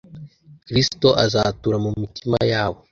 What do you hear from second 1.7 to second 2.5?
mu mitima